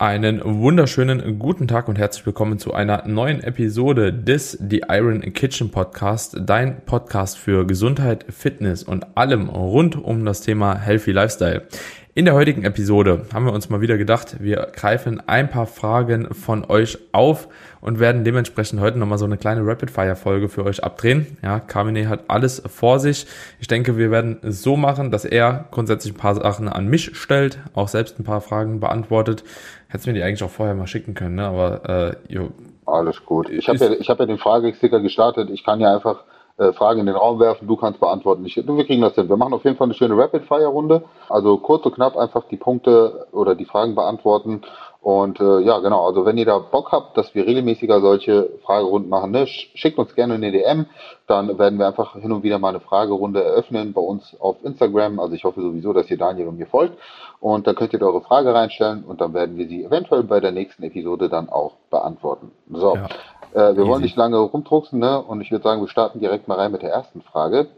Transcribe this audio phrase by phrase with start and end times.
[0.00, 5.72] Einen wunderschönen guten Tag und herzlich willkommen zu einer neuen Episode des The Iron Kitchen
[5.72, 11.66] Podcast, dein Podcast für Gesundheit, Fitness und allem rund um das Thema Healthy Lifestyle.
[12.14, 16.34] In der heutigen Episode haben wir uns mal wieder gedacht, wir greifen ein paar Fragen
[16.34, 17.48] von euch auf
[17.80, 21.38] und werden dementsprechend heute nochmal so eine kleine Rapid-Fire-Folge für euch abdrehen.
[21.42, 23.26] Ja, Carmine hat alles vor sich.
[23.60, 27.16] Ich denke, wir werden es so machen, dass er grundsätzlich ein paar Sachen an mich
[27.16, 29.44] stellt, auch selbst ein paar Fragen beantwortet.
[29.88, 31.46] Hättest mir die eigentlich auch vorher mal schicken können, ne?
[31.46, 32.50] aber äh, jo,
[32.84, 33.48] Alles gut.
[33.48, 35.48] Ich habe ja, ich hab ja den Fragesticker gestartet.
[35.50, 36.24] Ich kann ja einfach
[36.58, 38.44] äh, Fragen in den Raum werfen, du kannst beantworten.
[38.44, 39.28] Ich, wir kriegen das hin.
[39.28, 41.04] Wir machen auf jeden Fall eine schöne Rapid-Fire-Runde.
[41.28, 44.62] Also kurz und knapp einfach die Punkte oder die Fragen beantworten.
[45.08, 49.08] Und äh, ja, genau, also wenn ihr da Bock habt, dass wir regelmäßiger solche Fragerunden
[49.08, 50.84] machen, ne, schickt uns gerne eine DM,
[51.26, 55.18] dann werden wir einfach hin und wieder mal eine Fragerunde eröffnen bei uns auf Instagram.
[55.18, 56.98] Also ich hoffe sowieso, dass ihr Daniel und mir folgt.
[57.40, 60.40] Und dann könnt ihr da eure Frage reinstellen und dann werden wir sie eventuell bei
[60.40, 62.50] der nächsten Episode dann auch beantworten.
[62.70, 63.06] So, Ja.
[63.54, 63.88] äh, wir Easy.
[63.88, 65.22] wollen nicht lange rumdrucksen, ne?
[65.22, 67.68] Und ich würde sagen, wir starten direkt mal rein mit der ersten Frage.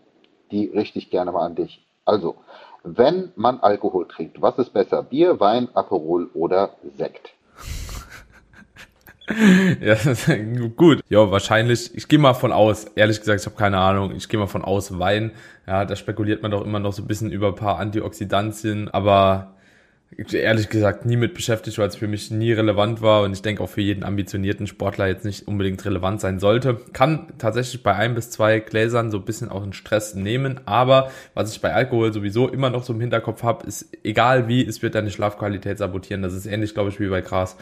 [0.51, 1.81] Die richte ich gerne mal an dich.
[2.05, 2.35] Also,
[2.83, 5.03] wenn man Alkohol trinkt, was ist besser?
[5.03, 7.33] Bier, Wein, Aperol oder Sekt?
[9.81, 9.95] Ja,
[10.75, 11.05] gut.
[11.09, 11.95] Ja, wahrscheinlich.
[11.95, 12.87] Ich gehe mal von aus.
[12.97, 14.11] Ehrlich gesagt, ich habe keine Ahnung.
[14.17, 15.31] Ich gehe mal von aus Wein.
[15.69, 19.55] Ja, da spekuliert man doch immer noch so ein bisschen über ein paar Antioxidantien, aber
[20.33, 23.63] ehrlich gesagt nie mit beschäftigt, weil es für mich nie relevant war und ich denke
[23.63, 26.81] auch für jeden ambitionierten Sportler jetzt nicht unbedingt relevant sein sollte.
[26.93, 31.11] Kann tatsächlich bei ein bis zwei Gläsern so ein bisschen auch einen Stress nehmen, aber
[31.35, 34.83] was ich bei Alkohol sowieso immer noch so im Hinterkopf habe, ist egal wie, es
[34.83, 36.23] wird deine Schlafqualität sabotieren.
[36.23, 37.57] Das ist ähnlich, glaube ich, wie bei Gras.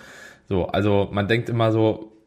[0.49, 2.18] So, also man denkt immer so,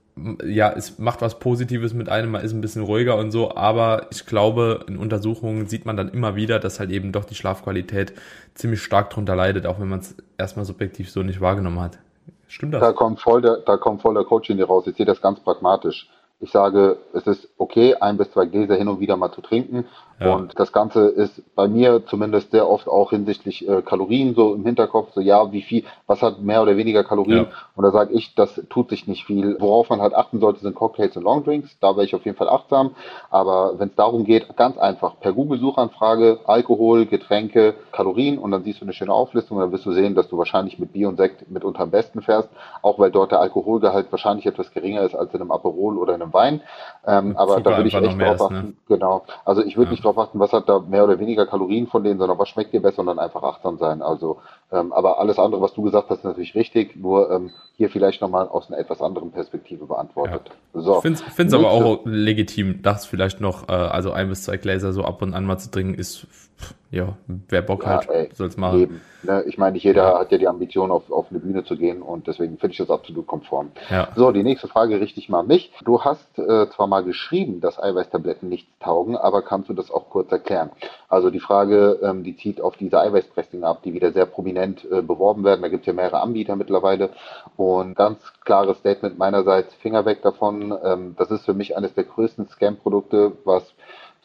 [0.44, 4.08] ja, es macht was Positives mit einem, man ist ein bisschen ruhiger und so, aber
[4.12, 8.14] ich glaube, in Untersuchungen sieht man dann immer wieder, dass halt eben doch die Schlafqualität
[8.54, 12.00] ziemlich stark drunter leidet, auch wenn man es erstmal subjektiv so nicht wahrgenommen hat.
[12.48, 12.96] Stimmt Da das?
[12.96, 14.86] kommt voll der, da kommt voll der Coach in dir raus.
[14.88, 16.10] Ich sehe das ganz pragmatisch.
[16.40, 19.86] Ich sage, es ist okay, ein bis zwei Gläser hin und wieder mal zu trinken.
[20.22, 20.36] Ja.
[20.36, 24.64] Und das Ganze ist bei mir zumindest sehr oft auch hinsichtlich äh, Kalorien so im
[24.66, 25.14] Hinterkopf.
[25.14, 27.48] So, ja, wie viel, was hat mehr oder weniger Kalorien?
[27.50, 27.52] Ja.
[27.76, 29.58] Und da sage ich, das tut sich nicht viel.
[29.60, 31.78] Worauf man halt achten sollte, sind Cocktails und Longdrinks.
[31.80, 32.92] Da wäre ich auf jeden Fall achtsam.
[33.30, 38.82] Aber wenn es darum geht, ganz einfach, per Google-Suchanfrage, Alkohol, Getränke, Kalorien und dann siehst
[38.82, 41.18] du eine schöne Auflistung und dann wirst du sehen, dass du wahrscheinlich mit Bier und
[41.18, 42.50] Sekt mitunter am besten fährst,
[42.82, 46.22] auch weil dort der Alkoholgehalt wahrscheinlich etwas geringer ist als in einem Aperol oder in
[46.22, 46.62] einem Wein.
[47.08, 48.54] Ähm, aber da würde ich echt drauf ist, achten.
[48.56, 48.74] ne?
[48.88, 49.24] Genau.
[49.46, 49.92] Also ich würde Ja.
[49.92, 52.74] nicht drauf achten, was hat da mehr oder weniger Kalorien von denen, sondern was schmeckt
[52.74, 54.02] dir besser und dann einfach achtsam sein.
[54.02, 54.38] Also,
[54.72, 58.22] ähm, aber alles andere, was du gesagt hast, ist natürlich richtig, nur ähm, hier vielleicht
[58.22, 60.52] nochmal aus einer etwas anderen Perspektive beantwortet.
[60.74, 60.98] So.
[60.98, 64.94] Ich finde es aber auch legitim, das vielleicht noch, äh, also ein bis zwei Gläser
[64.94, 66.28] so ab und an mal zu trinken, ist,
[66.58, 68.80] pff, ja, wer Bock Ja, hat, ey, soll's machen.
[68.80, 69.02] Eben.
[69.24, 69.44] Ne?
[69.48, 70.20] Ich meine, nicht jeder Ja.
[70.20, 72.90] hat ja die Ambition, auf, auf eine Bühne zu gehen und deswegen finde ich das
[72.90, 73.72] absolut konform.
[73.90, 74.10] Ja.
[74.16, 75.72] So, die nächste Frage richte ich mal an mich.
[75.86, 80.10] Du hast äh, zwar mal geschrieben, dass Eiweißtabletten nichts taugen, aber kannst du das auch
[80.10, 80.72] kurz erklären?
[81.08, 85.02] Also die Frage, ähm, die zieht auf diese Eiweißpresslinge ab, die wieder sehr prominent äh,
[85.02, 85.62] beworben werden.
[85.62, 87.12] Da gibt es ja mehrere Anbieter mittlerweile.
[87.58, 90.74] Und ganz klares Statement meinerseits, Finger weg davon.
[90.84, 93.64] Ähm, das ist für mich eines der größten Scam-Produkte, was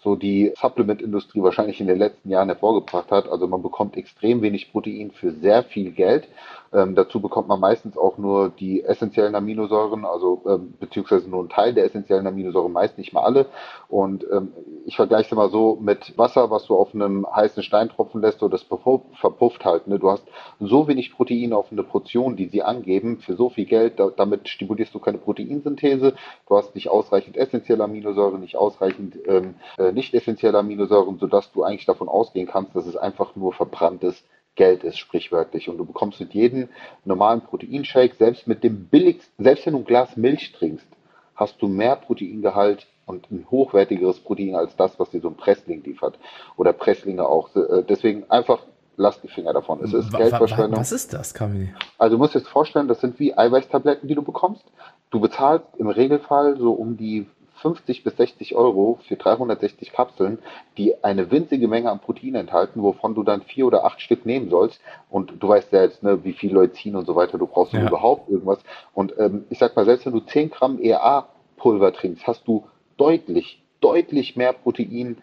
[0.06, 3.28] so die Supplement-Industrie wahrscheinlich in den letzten Jahren hervorgebracht hat.
[3.28, 6.28] Also man bekommt extrem wenig Protein für sehr viel Geld.
[6.72, 11.48] Ähm, dazu bekommt man meistens auch nur die essentiellen Aminosäuren, also ähm, beziehungsweise nur einen
[11.48, 13.46] Teil der essentiellen Aminosäuren, meist nicht mal alle.
[13.88, 14.52] Und ähm,
[14.84, 18.40] ich vergleiche es mal so mit Wasser, was du auf einem heißen Stein tropfen lässt,
[18.40, 19.86] so das verpuff- verpufft halt.
[19.86, 19.98] Ne?
[19.98, 20.24] Du hast
[20.60, 24.48] so wenig Protein auf eine Portion, die sie angeben, für so viel Geld, da, damit
[24.48, 26.14] stimulierst du keine Proteinsynthese,
[26.48, 31.62] du hast nicht ausreichend essentielle Aminosäuren, nicht ausreichend ähm, äh, nicht essentielle Aminosäuren, sodass du
[31.62, 34.24] eigentlich davon ausgehen kannst, dass es einfach nur verbranntes
[34.56, 35.68] Geld ist, sprichwörtlich.
[35.68, 36.68] Und du bekommst mit jedem
[37.04, 40.86] normalen Proteinshake, selbst mit dem billigsten, selbst wenn du ein Glas Milch trinkst,
[41.34, 45.84] hast du mehr Proteingehalt und ein hochwertigeres Protein als das, was dir so ein Pressling
[45.84, 46.18] liefert.
[46.56, 47.54] Oder Presslinge auch.
[47.54, 48.62] Äh, Deswegen einfach
[48.96, 49.82] lass die Finger davon.
[49.84, 50.80] Es ist Geldverschwendung.
[50.80, 51.72] Was ist das, Kamini?
[51.98, 54.64] Also du musst dir jetzt vorstellen, das sind wie Eiweißtabletten, die du bekommst.
[55.10, 57.26] Du bezahlst im Regelfall so um die
[57.56, 60.38] 50 bis 60 Euro für 360 Kapseln,
[60.76, 64.50] die eine winzige Menge an Protein enthalten, wovon du dann vier oder acht Stück nehmen
[64.50, 64.80] sollst.
[65.10, 67.88] Und du weißt selbst, ne, wie viel Leucin und so weiter du brauchst, um Ja.
[67.88, 68.58] überhaupt irgendwas.
[68.94, 72.64] Und ähm, ich sag mal, selbst wenn du 10 Gramm EA-Pulver trinkst, hast du
[72.96, 75.18] deutlich, deutlich mehr Protein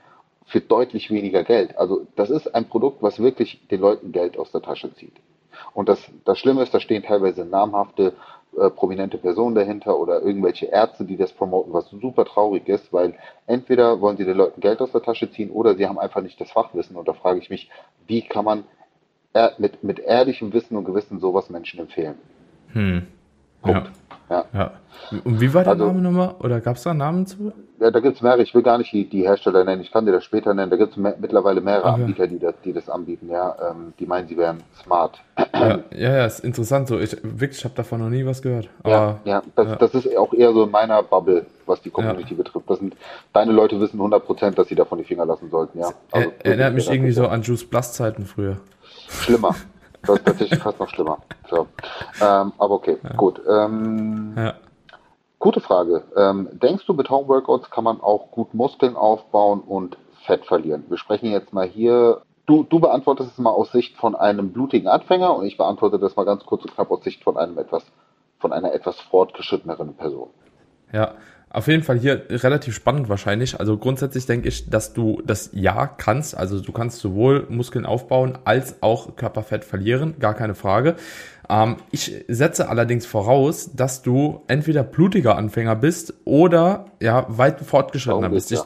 [0.46, 1.78] für deutlich weniger Geld.
[1.78, 5.14] Also das ist ein Produkt, was wirklich den Leuten Geld aus der Tasche zieht.
[5.74, 8.14] Und das, das Schlimme ist, da stehen teilweise namhafte,
[8.58, 13.16] äh, prominente Personen dahinter oder irgendwelche Ärzte, die das promoten, was super traurig ist, weil
[13.48, 16.40] entweder wollen sie den Leuten Geld aus der Tasche ziehen oder sie haben einfach nicht
[16.40, 16.96] das Fachwissen.
[16.96, 17.70] Und da frage ich mich,
[18.08, 18.64] wie kann man
[19.34, 22.16] er, mit, mit ehrlichem Wissen und Gewissen sowas Menschen empfehlen?
[22.74, 23.08] Hm.
[23.62, 23.92] Punkt.
[24.30, 24.46] Ja.
[24.54, 24.72] ja.
[25.24, 26.36] Und wie war der also, Name nochmal?
[26.40, 27.52] Oder gab es da einen Namen zu?
[27.80, 28.42] Ja, da gibt es mehrere.
[28.42, 29.82] Ich will gar nicht die, die, Hersteller nennen.
[29.82, 30.72] Ich kann dir das später nennen.
[30.72, 32.02] Da gibt es me mittlerweile mehrere okay.
[32.02, 33.30] Anbieter, die das, die das anbieten.
[33.30, 35.20] Ja, ähm, die meinen, sie wären smart.
[35.54, 36.88] Ja, ja, ja ist interessant.
[36.88, 38.70] So, ich wirklich, ich habe davon noch nie was gehört.
[38.84, 39.76] Aber, ja, ja, das, ja.
[39.76, 42.70] das ist auch eher so in meiner Bubble, was die Community betrifft.
[42.70, 42.96] Das sind
[43.34, 45.80] deine Leute wissen 100%, dass sie davon die Finger lassen sollten.
[45.80, 45.90] Ja.
[46.12, 48.58] Also, erinnert mich irgendwie so an Juice Plus Zeiten früher.
[49.10, 49.56] Schlimmer.
[50.06, 51.20] Das ist tatsächlich fast noch schlimmer.
[51.50, 51.68] So.
[52.22, 53.42] Ähm, aber okay, gut.
[53.48, 54.54] Ähm, ja.
[55.40, 56.04] Gute Frage.
[56.16, 60.86] Ähm, denkst du, mit Home Workouts kann man auch gut Muskeln aufbauen und Fett verlieren?
[60.88, 62.22] Wir sprechen jetzt mal hier.
[62.46, 66.16] Du, du beantwortest es mal aus Sicht von einem blutigen Anfänger und ich beantworte das
[66.16, 67.86] mal ganz kurz und knapp aus Sicht von einem etwas,
[68.40, 70.30] von einer etwas fortgeschritteneren Person.
[70.92, 71.16] Ja,
[71.54, 73.60] auf jeden Fall hier relativ spannend wahrscheinlich.
[73.60, 76.36] Also grundsätzlich denke ich, dass du das ja kannst.
[76.36, 80.96] Also du kannst sowohl Muskeln aufbauen als auch Körperfett verlieren, gar keine Frage.
[81.54, 88.30] Ähm, ich setze allerdings voraus, dass du entweder blutiger Anfänger bist oder ja weit fortgeschrittener
[88.30, 88.52] bist.
[88.52, 88.62] Ich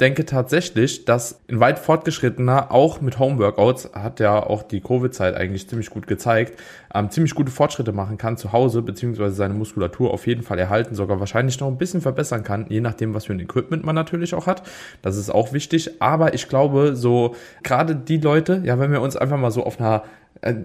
[0.00, 5.68] denke tatsächlich, dass ein weit fortgeschrittener auch mit Homeworkouts hat ja auch die Covid-Zeit eigentlich
[5.68, 6.58] ziemlich gut gezeigt,
[6.92, 10.96] ähm, ziemlich gute Fortschritte machen kann zu Hause beziehungsweise seine Muskulatur auf jeden Fall erhalten,
[10.96, 14.34] sogar wahrscheinlich noch ein bisschen verbessern kann, je nachdem, was für ein Equipment man natürlich
[14.34, 14.62] auch hat.
[15.00, 16.02] Das ist auch wichtig.
[16.02, 19.78] Aber ich glaube, so gerade die Leute, ja, wenn wir uns einfach mal so auf
[19.78, 20.02] einer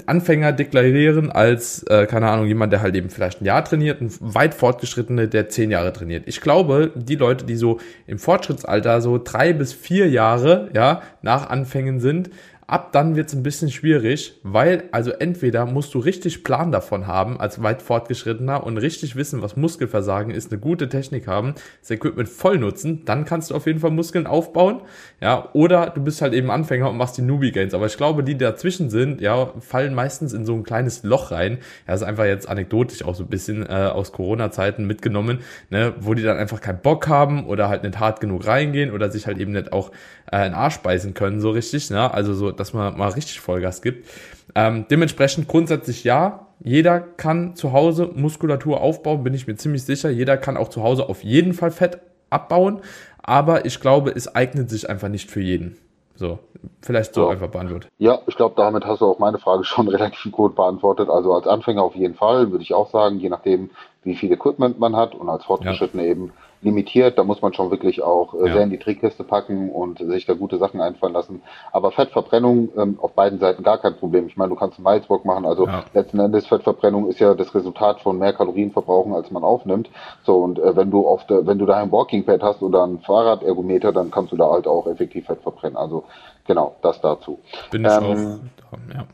[0.07, 4.09] Anfänger deklarieren als, äh, keine Ahnung, jemand, der halt eben vielleicht ein Jahr trainiert, ein
[4.19, 6.23] weit fortgeschrittene, der zehn Jahre trainiert.
[6.25, 11.49] Ich glaube, die Leute, die so im Fortschrittsalter so drei bis vier Jahre, ja, nach
[11.49, 12.31] Anfängen sind,
[12.69, 17.07] Ab dann wird es ein bisschen schwierig, weil also entweder musst du richtig Plan davon
[17.07, 21.91] haben als weit fortgeschrittener und richtig wissen, was Muskelversagen ist, eine gute Technik haben, das
[21.91, 24.81] Equipment voll nutzen, dann kannst du auf jeden Fall Muskeln aufbauen,
[25.21, 28.21] ja, oder du bist halt eben Anfänger und machst die Newbie Gains, aber ich glaube,
[28.21, 31.59] die dazwischen sind, ja, fallen meistens in so ein kleines Loch rein.
[31.87, 35.39] Ja, das ist einfach jetzt anekdotisch auch so ein bisschen äh, aus Corona Zeiten mitgenommen,
[35.69, 39.09] ne, wo die dann einfach keinen Bock haben oder halt nicht hart genug reingehen oder
[39.09, 39.91] sich halt eben nicht auch
[40.31, 42.13] äh, in Arsch beißen können so richtig, ne?
[42.13, 44.07] Also so dass man mal richtig Vollgas gibt.
[44.55, 50.09] Ähm, dementsprechend grundsätzlich ja, jeder kann zu Hause Muskulatur aufbauen, bin ich mir ziemlich sicher.
[50.09, 51.99] Jeder kann auch zu Hause auf jeden Fall Fett
[52.29, 52.81] abbauen,
[53.21, 55.77] aber ich glaube, es eignet sich einfach nicht für jeden.
[56.15, 56.39] So,
[56.81, 57.29] vielleicht so ja.
[57.29, 57.91] einfach beantwortet.
[57.99, 61.09] Ja, ich glaube, damit hast du auch meine Frage schon relativ gut beantwortet.
[61.09, 63.69] Also als Anfänger auf jeden Fall, würde ich auch sagen, je nachdem,
[64.03, 66.11] wie viel Equipment man hat und als Fortgeschrittene ja.
[66.11, 67.17] eben limitiert.
[67.17, 68.53] Da muss man schon wirklich auch äh, ja.
[68.53, 71.41] sehr in die Trickkiste packen und sich da gute Sachen einfallen lassen.
[71.71, 74.27] Aber Fettverbrennung ähm, auf beiden Seiten gar kein Problem.
[74.27, 75.45] Ich meine, du kannst einen Mileswalk machen.
[75.45, 75.83] Also ja.
[75.93, 79.89] letzten Endes Fettverbrennung ist ja das Resultat von mehr Kalorien verbrauchen, als man aufnimmt.
[80.23, 82.85] So und äh, wenn du auf der, wenn du da ein Walking Pad hast oder
[82.85, 85.77] ein Fahrradergometer, dann kannst du da halt auch effektiv Fett verbrennen.
[85.77, 86.03] Also
[86.45, 87.39] genau, das dazu.
[87.71, 89.05] Bin ich ähm, auch, ja.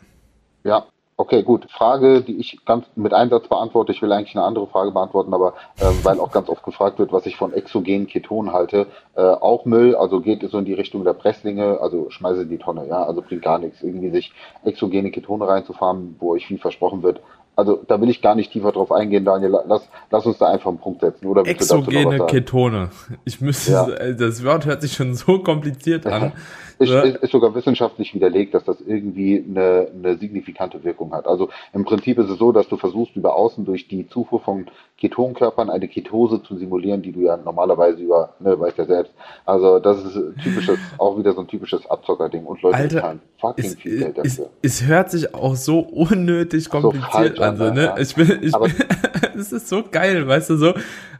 [0.65, 1.69] Ja, Okay, gut.
[1.69, 3.91] Frage, die ich ganz mit Einsatz beantworte.
[3.91, 7.11] Ich will eigentlich eine andere Frage beantworten, aber äh, weil auch ganz oft gefragt wird,
[7.11, 8.87] was ich von exogenen Ketonen halte.
[9.15, 12.57] Äh, auch Müll, also geht es so in die Richtung der Presslinge, also schmeiße die
[12.57, 14.33] Tonne, ja, also bringt gar nichts, irgendwie sich
[14.63, 17.21] exogene Ketone reinzufahren, wo euch viel versprochen wird.
[17.55, 19.59] Also da will ich gar nicht tiefer drauf eingehen, Daniel.
[19.67, 21.27] Lass, lass uns da einfach einen Punkt setzen.
[21.27, 22.89] Oder Exogene Ketone.
[23.25, 24.13] Ich müsste, ja.
[24.13, 26.33] das Wort hört sich schon so kompliziert an.
[26.79, 31.27] Ist, ist, ist, sogar wissenschaftlich widerlegt, dass das irgendwie eine, eine signifikante Wirkung hat.
[31.27, 34.65] Also im Prinzip ist es so, dass du versuchst, über außen durch die Zufuhr von
[34.97, 39.13] Ketonkörpern eine Ketose zu simulieren, die du ja normalerweise über, ne, weißt ja selbst.
[39.45, 43.65] Also das ist typisches, auch wieder so ein typisches Abzockerding und Leute Alter, zahlen fucking
[43.65, 44.49] es, viel Geld dafür.
[44.61, 47.83] Es, es, hört sich auch so unnötig kompliziert so an, so, ne?
[47.85, 47.97] Ja.
[47.97, 48.73] Ich bin, ich bin,
[49.35, 50.73] es ist so geil, weißt du so.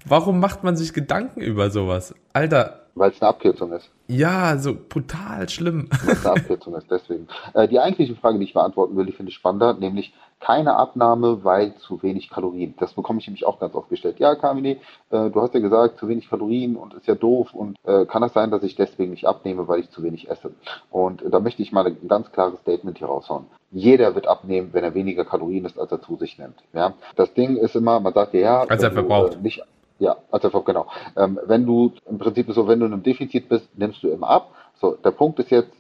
[0.06, 2.13] Warum macht man sich Gedanken über sowas?
[2.32, 3.89] Alter, weil es eine Abkürzung ist.
[4.08, 5.88] Ja, so brutal schlimm.
[6.03, 7.27] Weil es eine Abkürzung ist, deswegen.
[7.53, 11.45] Äh, die eigentliche Frage, die ich beantworten will, die finde ich spannender, nämlich keine Abnahme,
[11.45, 12.73] weil zu wenig Kalorien.
[12.77, 14.19] Das bekomme ich nämlich auch ganz oft gestellt.
[14.19, 14.77] Ja, Kamine,
[15.09, 18.21] äh, du hast ja gesagt, zu wenig Kalorien und ist ja doof und äh, kann
[18.21, 20.51] das sein, dass ich deswegen nicht abnehme, weil ich zu wenig esse?
[20.91, 23.45] Und da möchte ich mal ein ganz klares Statement hier raushauen.
[23.71, 26.62] Jeder wird abnehmen, wenn er weniger Kalorien isst, als er zu sich nimmt.
[26.73, 29.35] Ja, das Ding ist immer, man sagt ja, ja, als er verbraucht.
[29.35, 29.63] Äh, nicht,
[30.00, 30.88] ja, also genau.
[31.15, 34.27] Ähm, wenn du im Prinzip so, wenn du in einem Defizit bist, nimmst du immer
[34.27, 34.50] ab.
[34.81, 35.71] So, der Punkt ist jetzt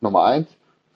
[0.00, 0.48] Nummer eins,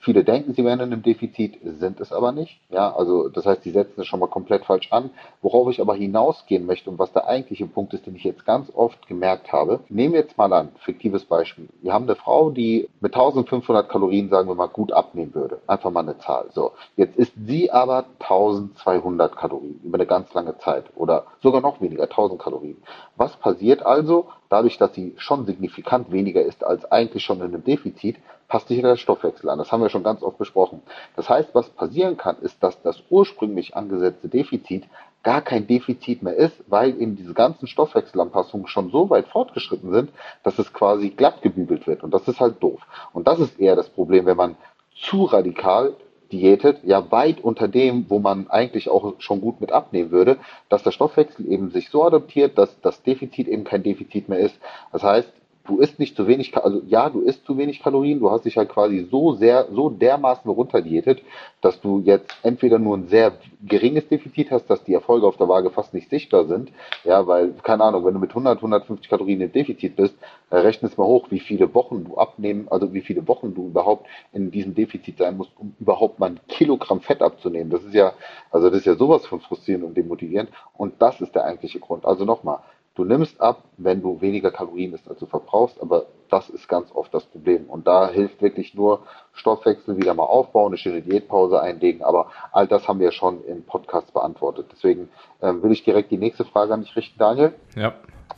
[0.04, 2.58] Viele denken, sie wären in einem Defizit, sind es aber nicht.
[2.70, 5.10] Ja, also das heißt, sie setzen es schon mal komplett falsch an.
[5.42, 8.68] Worauf ich aber hinausgehen möchte und was der eigentliche Punkt ist, den ich jetzt ganz
[8.74, 9.78] oft gemerkt habe.
[9.88, 11.68] Nehmen wir jetzt mal an, fiktives Beispiel.
[11.82, 15.60] Wir haben eine Frau, die mit 1500 Kalorien, sagen wir mal, gut abnehmen würde.
[15.68, 16.46] Einfach mal eine Zahl.
[16.52, 16.72] So.
[16.96, 22.04] Jetzt isst sie aber 1200 Kalorien über eine ganz lange Zeit oder sogar noch weniger,
[22.04, 22.82] 1000 Kalorien.
[23.14, 24.26] Was passiert also?
[24.52, 28.18] Dadurch, dass sie schon signifikant weniger ist als eigentlich schon in einem Defizit,
[28.48, 29.56] passt sich der Stoffwechsel an.
[29.56, 30.82] Das haben wir schon ganz oft besprochen.
[31.16, 34.84] Das heißt, was passieren kann, ist, dass das ursprünglich angesetzte Defizit
[35.22, 40.10] gar kein Defizit mehr ist, weil eben diese ganzen Stoffwechselanpassungen schon so weit fortgeschritten sind,
[40.42, 42.02] dass es quasi glatt gebügelt wird.
[42.02, 42.82] Und das ist halt doof.
[43.14, 44.56] Und das ist eher das Problem, wenn man
[44.94, 45.94] zu radikal
[46.32, 50.82] diätet, ja weit unter dem, wo man eigentlich auch schon gut mit abnehmen würde, dass
[50.82, 54.58] der Stoffwechsel eben sich so adaptiert, dass das Defizit eben kein Defizit mehr ist.
[54.90, 55.30] Das heißt,
[55.64, 58.56] du isst nicht zu wenig, also ja, du isst zu wenig Kalorien, du hast dich
[58.56, 61.22] halt quasi so sehr, so dermaßen runterdiätet,
[61.60, 63.32] dass du jetzt entweder nur ein sehr
[63.64, 66.72] geringes Defizit hast, dass die Erfolge auf der Waage fast nicht sichtbar sind,
[67.04, 70.14] ja, weil, keine Ahnung, wenn du mit 100, 150 Kalorien im Defizit bist,
[70.50, 73.66] äh, rechne es mal hoch, wie viele Wochen du abnehmen, also wie viele Wochen du
[73.66, 77.70] überhaupt in diesem Defizit sein musst, um überhaupt mal ein Kilogramm Fett abzunehmen.
[77.70, 78.12] Das ist ja,
[78.50, 82.04] also das ist ja sowas von frustrierend und demotivierend und das ist der eigentliche Grund.
[82.04, 82.58] Also nochmal,
[82.94, 86.90] Du nimmst ab, wenn du weniger Kalorien isst, als du verbrauchst, aber das ist ganz
[86.92, 87.64] oft das Problem.
[87.66, 89.00] Und da hilft wirklich nur
[89.32, 93.64] Stoffwechsel wieder mal aufbauen, eine schöne Diätpause einlegen, aber all das haben wir schon im
[93.64, 94.66] Podcast beantwortet.
[94.72, 95.08] Deswegen
[95.40, 97.54] ähm, will ich direkt die nächste Frage an dich richten, Daniel.
[97.76, 97.94] Ja,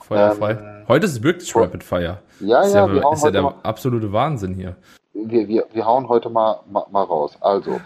[0.07, 0.53] feuerfrei.
[0.53, 2.19] Ähm, heute ist wirklich Rapid Fire.
[2.39, 4.77] Ja, ist ja, ja, wir ist ja der mal, absolute Wahnsinn hier.
[5.15, 7.37] Wir, wir, wir hauen heute mal, mal, mal raus.
[7.41, 7.81] Also,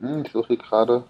[0.00, 1.04] hm, ich suche gerade.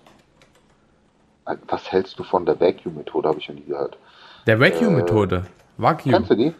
[1.68, 3.28] Was hältst du von der Vacuum-Methode?
[3.28, 3.98] Habe ich noch nie gehört.
[4.46, 5.46] Der Vacuum-Methode.
[5.78, 6.12] Vacuum.
[6.12, 6.54] Kennst du die?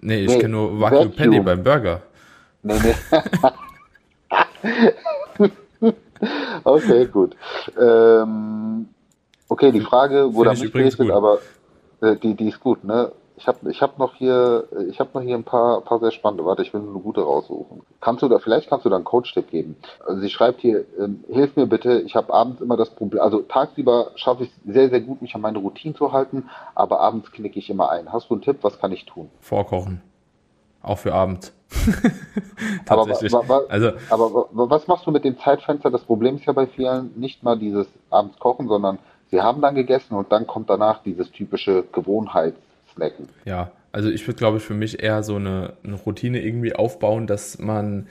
[0.00, 2.02] Nee, ich nee, kenne nur Vacuum, Vacuum Penny beim Burger.
[2.62, 2.94] Nee, nee.
[6.64, 7.36] okay, gut.
[7.78, 8.88] Ähm,
[9.48, 11.38] okay, die Frage wurde nicht gestellt, aber
[12.00, 13.12] äh, die, die ist gut, ne?
[13.40, 16.44] Ich habe ich hab noch hier, ich habe noch hier ein paar, paar sehr spannende.
[16.44, 17.80] Warte, ich will nur eine gute raussuchen.
[18.02, 19.76] Kannst du da, vielleicht kannst du da einen Coach-Tipp geben.
[20.06, 23.40] Also sie schreibt hier, ähm, hilf mir bitte, ich habe abends immer das Problem, also
[23.40, 27.32] tagsüber schaffe ich es sehr, sehr gut, mich an meine Routine zu halten, aber abends
[27.32, 28.12] knicke ich immer ein.
[28.12, 29.30] Hast du einen Tipp, was kann ich tun?
[29.40, 30.02] Vorkochen.
[30.82, 31.54] Auch für abends.
[32.84, 33.34] Tatsächlich.
[33.34, 35.90] Aber, wa, also, aber was machst du mit dem Zeitfenster?
[35.90, 38.98] Das Problem ist ja bei vielen nicht mal dieses abends kochen, sondern
[39.30, 42.58] sie haben dann gegessen und dann kommt danach dieses typische Gewohnheits
[42.94, 43.28] snacken.
[43.44, 47.26] Ja, also ich würde, glaube ich, für mich eher so eine, eine Routine irgendwie aufbauen,
[47.26, 48.06] dass man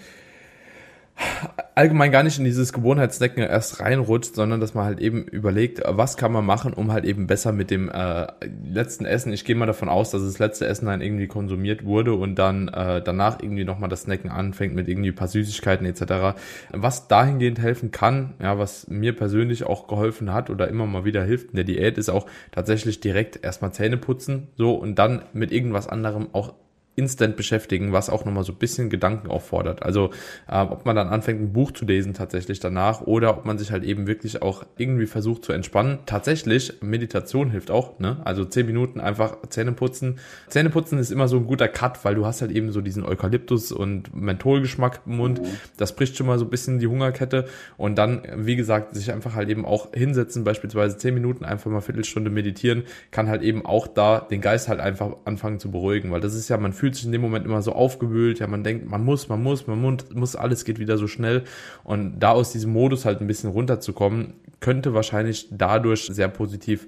[1.75, 6.17] allgemein gar nicht in dieses Gewohnheitsdecken erst reinrutscht, sondern dass man halt eben überlegt, was
[6.17, 8.27] kann man machen, um halt eben besser mit dem äh,
[8.65, 12.13] letzten Essen, ich gehe mal davon aus, dass das letzte Essen dann irgendwie konsumiert wurde
[12.13, 16.37] und dann äh, danach irgendwie nochmal das Snacken anfängt mit irgendwie paar Süßigkeiten etc.
[16.71, 21.23] Was dahingehend helfen kann, ja, was mir persönlich auch geholfen hat oder immer mal wieder
[21.23, 25.51] hilft in der Diät, ist auch tatsächlich direkt erstmal Zähne putzen, so und dann mit
[25.51, 26.53] irgendwas anderem auch
[26.99, 29.83] instant beschäftigen, was auch nochmal so ein bisschen Gedanken auffordert.
[29.83, 30.11] Also
[30.49, 33.71] äh, ob man dann anfängt, ein Buch zu lesen tatsächlich danach oder ob man sich
[33.71, 35.99] halt eben wirklich auch irgendwie versucht zu entspannen.
[36.05, 38.17] Tatsächlich, Meditation hilft auch, ne?
[38.25, 40.19] Also zehn Minuten einfach Zähne putzen.
[40.49, 43.05] Zähne putzen ist immer so ein guter Cut, weil du hast halt eben so diesen
[43.05, 45.41] Eukalyptus und Mentholgeschmack im Mund.
[45.41, 45.47] Mhm.
[45.77, 47.45] Das bricht schon mal so ein bisschen die Hungerkette.
[47.77, 51.81] Und dann, wie gesagt, sich einfach halt eben auch hinsetzen, beispielsweise zehn Minuten einfach mal
[51.81, 56.21] Viertelstunde meditieren, kann halt eben auch da den Geist halt einfach anfangen zu beruhigen, weil
[56.21, 58.63] das ist ja, man fühlt fühlt sich in dem Moment immer so aufgewühlt, ja, man
[58.63, 61.43] denkt, man muss, man muss, man muss, alles geht wieder so schnell.
[61.83, 66.87] Und da aus diesem Modus halt ein bisschen runterzukommen, könnte wahrscheinlich dadurch sehr positiv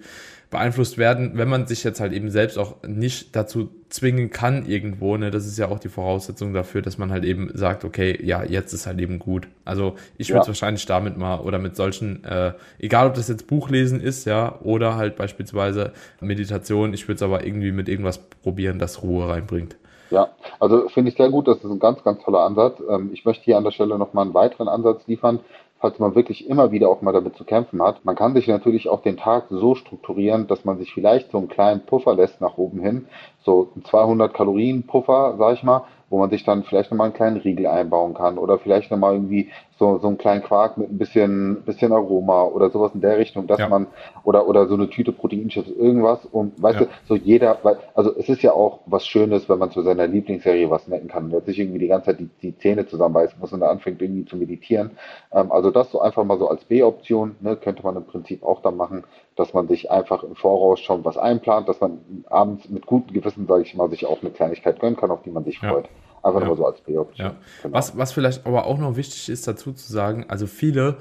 [0.50, 5.16] beeinflusst werden, wenn man sich jetzt halt eben selbst auch nicht dazu zwingen kann irgendwo,
[5.16, 8.44] ne, das ist ja auch die Voraussetzung dafür, dass man halt eben sagt, okay, ja,
[8.44, 9.48] jetzt ist halt eben gut.
[9.64, 10.50] Also ich würde es ja.
[10.50, 14.98] wahrscheinlich damit mal oder mit solchen, äh, egal ob das jetzt Buchlesen ist, ja, oder
[14.98, 19.78] halt beispielsweise Meditation, ich würde es aber irgendwie mit irgendwas probieren, das Ruhe reinbringt.
[20.12, 22.82] Ja, also finde ich sehr gut, das ist ein ganz, ganz toller Ansatz.
[22.88, 25.40] Ähm, ich möchte hier an der Stelle nochmal einen weiteren Ansatz liefern,
[25.80, 28.04] falls man wirklich immer wieder auch mal damit zu kämpfen hat.
[28.04, 31.48] Man kann sich natürlich auch den Tag so strukturieren, dass man sich vielleicht so einen
[31.48, 33.08] kleinen Puffer lässt nach oben hin,
[33.44, 37.38] so 200 Kalorien Puffer, sag ich mal, wo man sich dann vielleicht nochmal einen kleinen
[37.38, 41.64] Riegel einbauen kann oder vielleicht nochmal irgendwie so, so einen kleinen Quark mit ein bisschen,
[41.64, 43.70] bisschen Aroma oder sowas in der Richtung, dass ja.
[43.70, 43.88] man,
[44.26, 46.86] oder, oder so eine Tüte Proteinchips, irgendwas und, weißt ja.
[46.86, 50.06] du, so jeder, weil, also es ist ja auch was Schönes, wenn man zu seiner
[50.06, 53.54] Lieblingsserie was netten kann, und sich irgendwie die ganze Zeit die, die Zähne zusammenbeißen muss
[53.54, 54.92] und dann anfängt irgendwie zu meditieren.
[55.32, 58.62] Ähm, also das so einfach mal so als B-Option, ne, könnte man im Prinzip auch
[58.62, 62.86] dann machen, dass man sich einfach im Voraus schon was einplant, dass man abends mit
[62.86, 65.62] gutem Gewissen, sage ich mal, sich auch eine Kleinigkeit gönnen kann, auf die man sich
[65.62, 65.70] ja.
[65.70, 65.90] freut.
[66.24, 66.48] Einfach ja.
[66.48, 67.28] nur so als B-Option.
[67.28, 67.36] Ja.
[67.64, 67.74] Genau.
[67.74, 70.98] Was, was vielleicht aber auch noch wichtig ist dazu zu sagen, also viele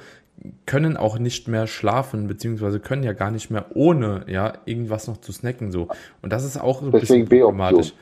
[0.65, 5.19] können auch nicht mehr schlafen, beziehungsweise können ja gar nicht mehr ohne ja irgendwas noch
[5.19, 5.89] zu snacken so.
[6.23, 7.93] Und das ist auch so ein Deswegen bisschen problematisch.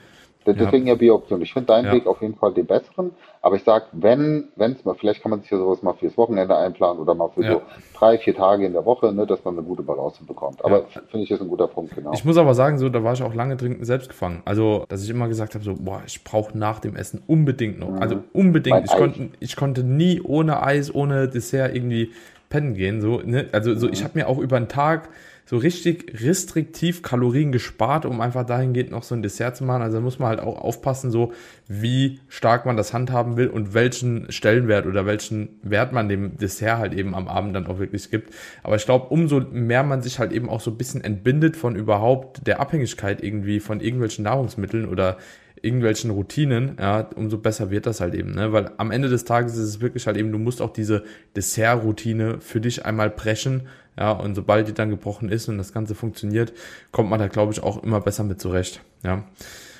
[0.55, 1.43] Deswegen ja, ja B-Option.
[1.43, 1.93] Ich finde deinen ja.
[1.93, 3.13] Weg auf jeden Fall den besseren.
[3.41, 6.17] Aber ich sag, wenn, wenn es mal, vielleicht kann man sich ja sowas mal fürs
[6.17, 7.53] Wochenende einplanen oder mal für ja.
[7.53, 7.63] so
[7.97, 10.65] drei, vier Tage in der Woche, ne, dass man eine gute Balance bekommt.
[10.65, 12.13] Aber finde ich, ist ein guter Punkt, genau.
[12.13, 14.43] Ich muss aber sagen, so, da war ich auch lange dringend selbst gefangen.
[14.45, 17.91] Also, dass ich immer gesagt habe, so, boah, ich brauche nach dem Essen unbedingt noch.
[17.91, 18.03] Mhm.
[18.03, 18.85] Also unbedingt.
[18.85, 22.13] ich konnte, ich konnte nie ohne Eis, ohne Dessert irgendwie
[22.49, 23.01] pennen gehen.
[23.01, 23.47] So, ne?
[23.53, 23.93] Also so, mhm.
[23.93, 25.09] ich habe mir auch über einen Tag
[25.49, 29.81] so richtig restriktiv Kalorien gespart, um einfach dahingehend noch so ein Dessert zu machen.
[29.81, 31.33] Also muss man halt auch aufpassen, so
[31.67, 36.77] wie stark man das handhaben will und welchen Stellenwert oder welchen Wert man dem Dessert
[36.77, 38.35] halt eben am Abend dann auch wirklich gibt.
[38.63, 41.77] Aber ich glaube, umso mehr man sich halt eben auch so ein bisschen entbindet von
[41.77, 45.17] überhaupt der Abhängigkeit irgendwie von irgendwelchen Nahrungsmitteln oder
[45.63, 48.53] irgendwelchen Routinen, ja, umso besser wird das halt eben, ne?
[48.53, 52.39] Weil am Ende des Tages ist es wirklich halt eben, du musst auch diese Dessert-Routine
[52.41, 53.63] für dich einmal brechen,
[53.99, 56.53] ja, und sobald die dann gebrochen ist und das Ganze funktioniert,
[56.93, 59.25] kommt man da, glaube ich, auch immer besser mit zurecht, ja.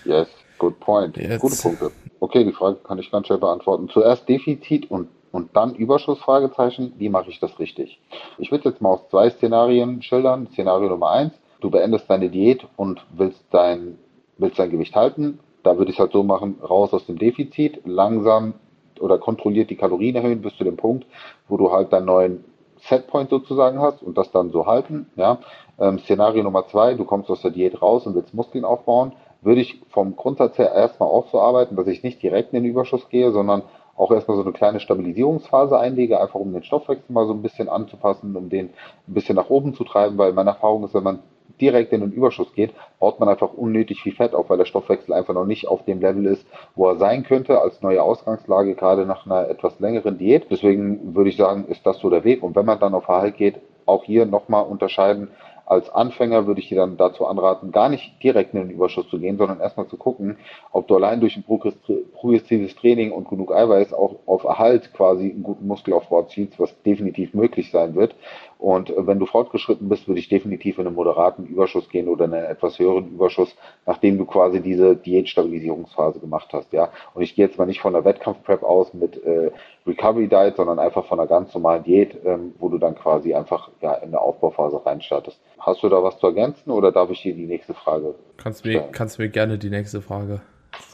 [0.05, 1.17] Yes, good point.
[1.17, 1.41] Jetzt.
[1.41, 1.93] Gute Punkte.
[2.21, 3.89] Okay, die Frage kann ich ganz schnell beantworten.
[3.89, 8.01] Zuerst Defizit und und dann Überschuss Fragezeichen, wie mache ich das richtig?
[8.39, 10.49] Ich würde jetzt mal aus zwei Szenarien schildern.
[10.53, 13.99] Szenario Nummer eins, du beendest deine Diät und willst dein,
[14.39, 17.81] willst dein Gewicht halten da würde ich es halt so machen, raus aus dem Defizit,
[17.85, 18.55] langsam
[19.01, 21.07] oder kontrolliert die Kalorien erhöhen bis zu dem Punkt,
[21.49, 22.45] wo du halt deinen neuen
[22.81, 25.11] Setpoint sozusagen hast und das dann so halten.
[25.17, 25.39] Ja.
[25.79, 29.61] Ähm, Szenario Nummer zwei, du kommst aus der Diät raus und willst Muskeln aufbauen, würde
[29.61, 33.09] ich vom Grundsatz her erstmal auch so arbeiten, dass ich nicht direkt in den Überschuss
[33.09, 33.63] gehe, sondern
[33.97, 37.69] auch erstmal so eine kleine Stabilisierungsphase einlege, einfach um den Stoffwechsel mal so ein bisschen
[37.69, 38.71] anzupassen, um den
[39.07, 41.19] ein bisschen nach oben zu treiben, weil meine Erfahrung ist, wenn man
[41.61, 45.15] direkt in den Überschuss geht, baut man einfach unnötig viel Fett auf, weil der Stoffwechsel
[45.15, 49.07] einfach noch nicht auf dem Level ist, wo er sein könnte als neue Ausgangslage, gerade
[49.07, 50.47] nach einer etwas längeren Diät.
[50.51, 52.43] Deswegen würde ich sagen, ist das so der Weg.
[52.43, 55.29] Und wenn man dann auf Erhalt geht, auch hier nochmal unterscheiden,
[55.69, 59.19] als Anfänger würde ich dir dann dazu anraten, gar nicht direkt in den Überschuss zu
[59.19, 60.39] gehen, sondern erstmal zu gucken,
[60.73, 65.43] ob du allein durch ein progressives Training und genug Eiweiß auch auf Erhalt quasi einen
[65.43, 68.15] guten Muskelaufbau ziehst, was definitiv möglich sein wird.
[68.59, 72.25] Und äh, wenn du fortgeschritten bist, würde ich definitiv in einen moderaten Überschuss gehen oder
[72.25, 73.55] in einen etwas höheren Überschuss,
[73.87, 76.73] nachdem du quasi diese Diätstabilisierungsphase gemacht hast.
[76.73, 79.53] Ja, und ich gehe jetzt mal nicht von der Wettkampfprep aus mit äh,
[79.87, 83.71] Recovery Diet, sondern einfach von einer ganz normalen Diät, ähm, wo du dann quasi einfach
[83.81, 85.39] ja in der Aufbauphase reinstartest.
[85.61, 88.17] Hast du da was zu ergänzen oder darf ich dir die nächste Frage?
[88.39, 90.41] Kannst mir, kannst mir gerne die nächste Frage.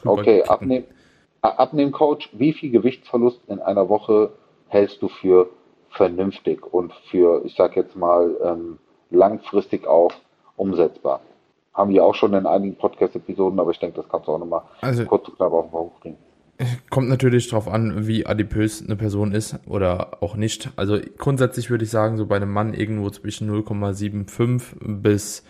[0.05, 0.85] Okay, abnehmen.
[1.41, 4.31] Abnehmen-Coach, wie viel Gewichtsverlust in einer Woche
[4.67, 5.49] hältst du für
[5.95, 8.77] vernünftig und für, ich sag jetzt mal, ähm,
[9.09, 10.11] langfristig auch
[10.55, 11.21] umsetzbar.
[11.73, 14.61] Haben wir auch schon in einigen Podcast-Episoden, aber ich denke, das kannst du auch nochmal
[14.81, 16.17] also, kurz und knapp auf den Punkt bringen.
[16.89, 20.69] Kommt natürlich darauf an, wie adipös eine Person ist oder auch nicht.
[20.77, 25.43] Also grundsätzlich würde ich sagen, so bei einem Mann irgendwo zwischen 0,75 bis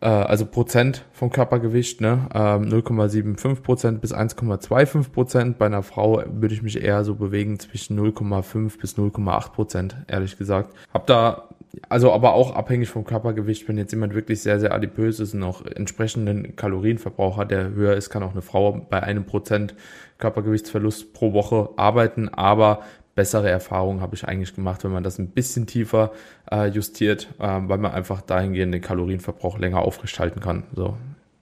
[0.00, 2.28] äh, also Prozent vom Körpergewicht, ne?
[2.34, 5.58] Ähm, 0,75 Prozent bis 1,25 Prozent.
[5.58, 10.38] Bei einer Frau würde ich mich eher so bewegen zwischen 0,5 bis 0,8 Prozent, ehrlich
[10.38, 10.74] gesagt.
[10.92, 11.48] Hab da
[11.88, 15.40] also aber auch abhängig vom Körpergewicht, wenn jetzt jemand wirklich sehr, sehr adipös ist und
[15.40, 19.74] noch entsprechenden Kalorienverbrauch hat, der höher ist, kann auch eine Frau bei einem Prozent
[20.18, 22.82] Körpergewichtsverlust pro Woche arbeiten, aber
[23.14, 26.12] bessere Erfahrungen habe ich eigentlich gemacht, wenn man das ein bisschen tiefer
[26.50, 30.64] äh, justiert, äh, weil man einfach dahingehend den Kalorienverbrauch länger aufrechthalten kann.
[30.74, 30.94] So,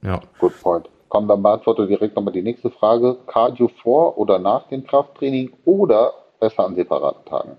[0.02, 0.20] ja.
[0.40, 0.88] Good point.
[1.08, 3.16] Komm, dann beantworte direkt nochmal die nächste Frage.
[3.26, 7.56] Cardio vor oder nach dem Krafttraining oder besser an separaten Tagen?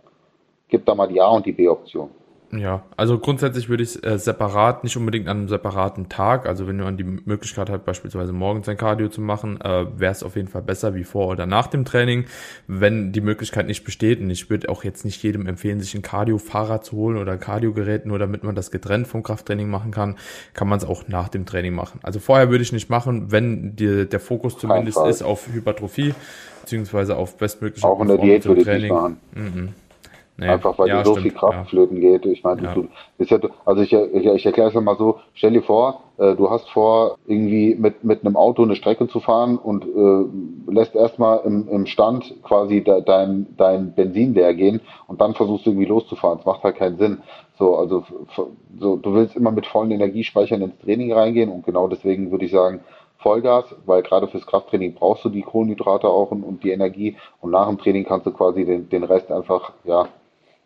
[0.67, 2.11] Gib da mal die A- und die B-Option.
[2.51, 6.47] Ja, also grundsätzlich würde ich es äh, separat, nicht unbedingt an einem separaten Tag.
[6.47, 10.11] Also wenn du an die Möglichkeit hast, beispielsweise morgens ein Cardio zu machen, äh, wäre
[10.11, 12.25] es auf jeden Fall besser wie vor oder nach dem Training.
[12.65, 16.01] Wenn die Möglichkeit nicht besteht, und ich würde auch jetzt nicht jedem empfehlen, sich ein
[16.01, 20.17] Cardio-Fahrrad zu holen oder ein Cardio-Gerät, nur damit man das getrennt vom Krafttraining machen kann,
[20.53, 21.99] kann man es auch nach dem Training machen.
[22.01, 26.15] Also vorher würde ich nicht machen, wenn die, der Fokus zumindest ist auf Hypertrophie,
[26.61, 29.17] beziehungsweise auf bestmögliche Auch in der Diät würde ich nicht machen.
[29.35, 29.67] Mm -mm.
[30.39, 30.47] Nee.
[30.47, 31.63] Einfach weil ja, dir so stimmt, viel Kraft ja.
[31.65, 32.25] flöten geht.
[32.25, 32.73] Ich meine, ja.
[32.73, 36.33] du, ist ja, also ich, ich, ich erkläre es mal so, stell dir vor, äh,
[36.35, 40.95] du hast vor, irgendwie mit, mit einem Auto eine Strecke zu fahren und äh, lässt
[40.95, 45.71] erstmal im, im Stand quasi de, dein, dein Benzin leer gehen und dann versuchst du
[45.71, 46.37] irgendwie loszufahren.
[46.37, 47.17] Das macht halt keinen Sinn.
[47.57, 48.05] So, also
[48.79, 52.51] so, du willst immer mit vollen Energiespeichern ins Training reingehen und genau deswegen würde ich
[52.51, 52.79] sagen,
[53.17, 57.51] Vollgas, weil gerade fürs Krafttraining brauchst du die Kohlenhydrate auch und, und die Energie und
[57.51, 60.07] nach dem Training kannst du quasi den, den Rest einfach, ja,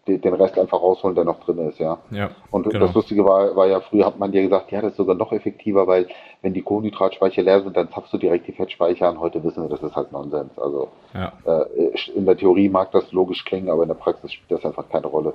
[0.08, 1.98] den Rest einfach rausholen, der noch drin ist, ja.
[2.12, 2.86] ja und genau.
[2.86, 5.32] das Lustige war, war ja, früher hat man ja gesagt, ja, das ist sogar noch
[5.32, 6.08] effektiver, weil
[6.42, 9.20] wenn die Kohlenhydratspeicher leer sind, dann zapfst du direkt die Fettspeicher an.
[9.20, 10.58] Heute wissen wir, das ist halt Nonsens.
[10.60, 11.32] Also ja.
[11.46, 14.90] äh, in der Theorie mag das logisch klingen, aber in der Praxis spielt das einfach
[14.90, 15.34] keine Rolle.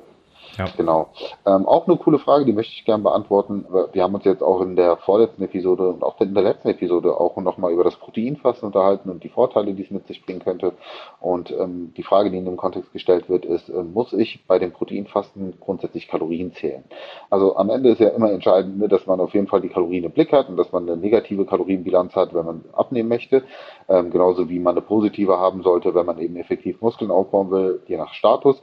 [0.58, 0.66] Ja.
[0.76, 1.10] Genau.
[1.46, 3.64] Ähm, auch eine coole Frage, die möchte ich gerne beantworten.
[3.92, 7.16] Wir haben uns jetzt auch in der vorletzten Episode und auch in der letzten Episode
[7.16, 10.72] auch nochmal über das Proteinfasten unterhalten und die Vorteile, die es mit sich bringen könnte.
[11.20, 14.58] Und ähm, die Frage, die in dem Kontext gestellt wird, ist, äh, muss ich bei
[14.58, 16.82] dem Proteinfasten grundsätzlich Kalorien zählen?
[17.30, 20.04] Also am Ende ist ja immer entscheidend, ne, dass man auf jeden Fall die Kalorien
[20.04, 23.44] im Blick hat und dass man eine negative Kalorienbilanz hat, wenn man abnehmen möchte.
[23.88, 27.80] Ähm, genauso wie man eine positive haben sollte, wenn man eben effektiv Muskeln aufbauen will,
[27.86, 28.60] je nach Status.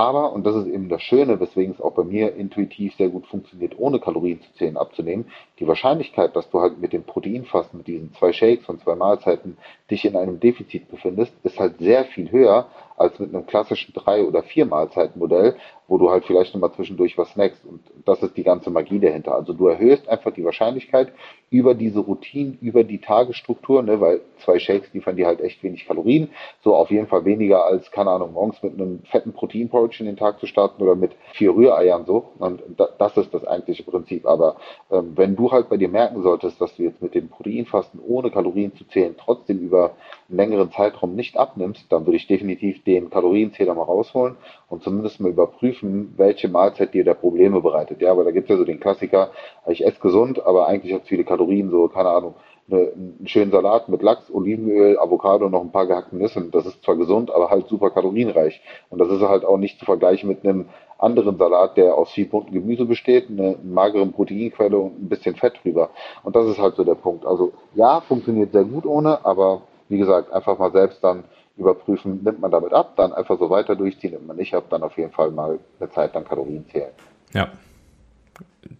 [0.00, 3.26] Aber, und das ist eben das Schöne, weswegen es auch bei mir intuitiv sehr gut
[3.26, 5.26] funktioniert, ohne Kalorien zu zählen abzunehmen,
[5.58, 9.56] die Wahrscheinlichkeit, dass du halt mit dem Proteinfasten, mit diesen zwei Shakes und zwei Mahlzeiten
[9.90, 14.24] dich in einem Defizit befindest, ist halt sehr viel höher als mit einem klassischen drei-
[14.24, 15.56] oder vier Mahlzeitenmodell,
[15.86, 17.64] wo du halt vielleicht nochmal zwischendurch was snackst.
[17.64, 19.34] Und das ist die ganze Magie dahinter.
[19.34, 21.12] Also du erhöhst einfach die Wahrscheinlichkeit
[21.50, 25.86] über diese Routinen, über die Tagesstruktur, ne, weil zwei Shakes liefern dir halt echt wenig
[25.86, 26.28] Kalorien.
[26.62, 30.16] So auf jeden Fall weniger als, keine Ahnung, morgens mit einem fetten Proteinporridge in den
[30.16, 32.32] Tag zu starten oder mit vier Rühreiern so.
[32.38, 32.62] Und
[32.98, 34.26] das ist das eigentliche Prinzip.
[34.26, 34.56] Aber
[34.90, 38.30] ähm, wenn du halt bei dir merken solltest, dass du jetzt mit dem Proteinfasten ohne
[38.30, 39.92] Kalorien zu zählen trotzdem über
[40.28, 44.36] einen längeren Zeitraum nicht abnimmst, dann würde ich definitiv den Kalorienzähler mal rausholen
[44.68, 48.00] und zumindest mal überprüfen, welche Mahlzeit dir da Probleme bereitet.
[48.00, 49.30] Ja, aber da gibt es ja so den Klassiker,
[49.66, 52.34] ich esse gesund, aber eigentlich hat es viele Kalorien, so, keine Ahnung,
[52.70, 56.50] eine, einen schönen Salat mit Lachs, Olivenöl, Avocado und noch ein paar gehackten Nüssen.
[56.50, 58.60] Das ist zwar gesund, aber halt super kalorienreich.
[58.90, 60.66] Und das ist halt auch nicht zu vergleichen mit einem
[60.98, 65.60] anderen Salat, der aus viel bunten Gemüse besteht, eine magere Proteinquelle und ein bisschen Fett
[65.62, 65.90] drüber.
[66.24, 67.24] Und das ist halt so der Punkt.
[67.24, 71.24] Also ja, funktioniert sehr gut ohne, aber wie gesagt, einfach mal selbst dann
[71.58, 74.82] überprüfen, nimmt man damit ab, dann einfach so weiter durchziehen, nimmt man nicht ab, dann
[74.82, 76.92] auf jeden Fall mal eine Zeit lang Kalorien zählen.
[77.32, 77.50] Ja.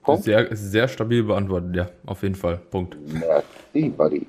[0.02, 0.24] Punkt.
[0.24, 2.58] Sehr, sehr stabil beantwortet, ja, auf jeden Fall.
[2.70, 2.96] Punkt.
[3.06, 4.26] Merci, Buddy.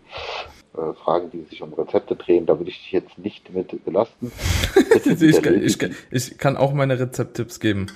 [0.76, 4.32] Äh, Fragen, die sich um Rezepte drehen, da würde ich dich jetzt nicht mit belasten.
[4.76, 7.88] ich, kann, ich, kann, ich, kann, auch meine Rezepttipps geben.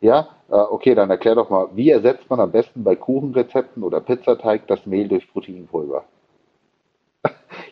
[0.00, 4.00] Ja, äh, okay, dann erklär doch mal, wie ersetzt man am besten bei Kuchenrezepten oder
[4.00, 6.04] Pizzateig das Mehl durch Proteinpulver?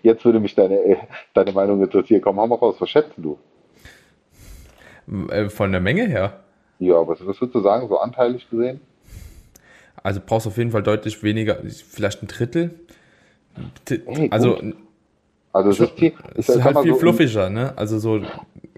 [0.03, 0.97] Jetzt würde mich deine, äh,
[1.35, 2.21] deine Meinung interessieren.
[2.21, 3.39] Komm, hau mal raus, was schätzt du?
[5.31, 6.41] Äh, von der Menge her?
[6.79, 8.81] Ja, was, was würdest du sagen, so anteilig gesehen?
[10.03, 12.81] Also brauchst du auf jeden Fall deutlich weniger, vielleicht ein Drittel.
[13.89, 14.59] Hey, also,
[15.53, 17.73] also es ist, viel, es ist halt viel so fluffiger, ne?
[17.77, 18.21] Also so,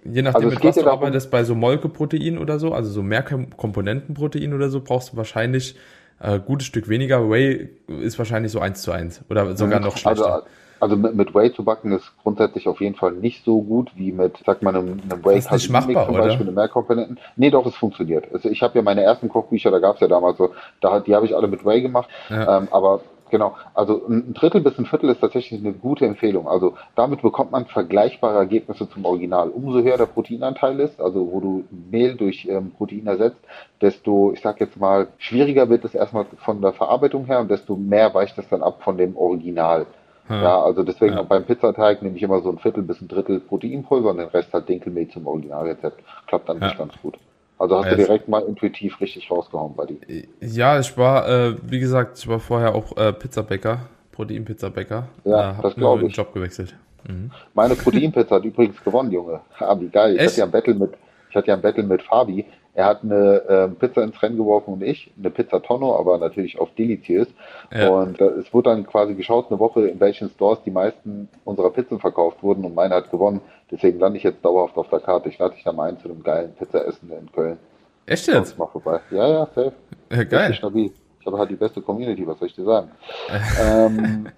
[0.05, 3.23] je nachdem, also mit was du arbeitest, bei so Molkeprotein oder so, also so mehr
[3.23, 5.77] Komponentenprotein oder so, brauchst du wahrscheinlich
[6.21, 7.31] äh, gutes Stück weniger.
[7.31, 7.71] Whey
[8.03, 9.87] ist wahrscheinlich so eins zu eins oder sogar mhm.
[9.87, 10.35] noch schlechter.
[10.35, 10.47] Also,
[10.85, 14.13] also mit, mit Whey zu backen ist grundsätzlich auf jeden Fall nicht so gut wie
[14.13, 16.55] mit, sag mal, einem, einem Whey ist nicht machbar, zum Beispiel, oder?
[16.55, 17.19] Mehrkomponenten.
[17.37, 18.27] Nee, doch, es funktioniert.
[18.35, 20.51] Also ich habe ja meine ersten Kochbücher, da gab es ja damals so,
[20.83, 22.11] da, die habe ich alle mit Whey gemacht.
[22.29, 22.59] Ja.
[22.59, 26.47] Ähm, aber Genau, also ein Drittel bis ein Viertel ist tatsächlich eine gute Empfehlung.
[26.47, 29.49] Also damit bekommt man vergleichbare Ergebnisse zum Original.
[29.49, 33.41] Umso höher der Proteinanteil ist, also wo du Mehl durch ähm, Protein ersetzt,
[33.81, 37.75] desto, ich sag jetzt mal, schwieriger wird es erstmal von der Verarbeitung her und desto
[37.75, 39.87] mehr weicht es dann ab von dem Original.
[40.29, 40.43] Hm.
[40.43, 41.21] Ja, also deswegen ja.
[41.21, 44.29] auch beim Pizzateig nehme ich immer so ein Viertel bis ein Drittel Proteinpulver und den
[44.29, 46.03] Rest halt Dinkelmehl zum Originalrezept.
[46.27, 46.69] Klappt dann ja.
[46.69, 47.19] nicht ganz gut.
[47.59, 49.99] Also hast ja, du direkt mal intuitiv richtig rausgehauen bei dir.
[50.41, 53.81] Ja, ich war, äh, wie gesagt, ich war vorher auch äh, Pizzabäcker,
[54.13, 55.09] Proteinpizzabäcker.
[55.25, 56.13] Ja, äh, das glaube ich.
[56.13, 56.75] den Job gewechselt.
[57.07, 57.31] Mhm.
[57.53, 59.41] Meine Proteinpizza hat übrigens gewonnen, Junge.
[59.59, 60.17] Ah, wie geil.
[60.17, 60.95] Ich hatte ja ein Battle mit,
[61.31, 62.45] ich hatte ja ein Battle mit Fabi.
[62.75, 66.59] Er hat eine äh, Pizza ins Rennen geworfen und ich, eine Pizza Tonno, aber natürlich
[66.59, 67.29] auf deliziös.
[67.73, 67.89] Ja.
[67.89, 71.71] Und äh, es wurde dann quasi geschaut, eine Woche, in welchen Stores die meisten unserer
[71.71, 73.41] Pizzen verkauft wurden und meine hat gewonnen.
[73.71, 75.29] Deswegen lande ich jetzt dauerhaft auf der Karte.
[75.29, 77.59] Ich lade dich da mal ein zu einem geilen Pizzaessen in Köln.
[78.07, 78.59] Echt jetzt?
[78.59, 79.01] Mal vorbei.
[79.11, 79.73] Ja, ja, safe.
[80.11, 80.55] Ja, geil.
[80.55, 80.91] Stabil.
[81.21, 82.91] Ich habe halt die beste Community, was soll ich dir sagen?
[83.63, 84.29] ähm,